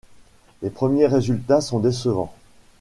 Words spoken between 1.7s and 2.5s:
décevants.